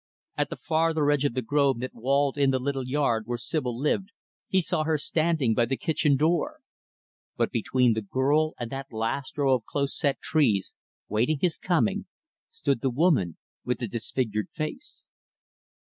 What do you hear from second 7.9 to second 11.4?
the girl and that last row of close set trees, waiting